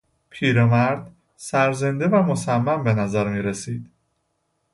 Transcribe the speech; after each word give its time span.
پیرمرد، 0.29 1.11
سرزنده 1.35 2.07
و 2.07 2.15
مصمم 2.23 2.83
به 2.83 2.93
نظر 2.93 3.27
میرسید. 3.29 3.89